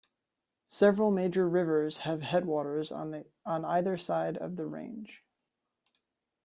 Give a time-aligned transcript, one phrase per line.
[0.69, 3.13] Several major rivers have headwaters on
[3.45, 5.23] either side of the range.